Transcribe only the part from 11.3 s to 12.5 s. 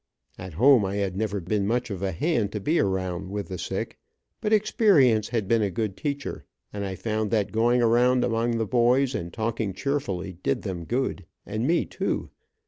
and me too.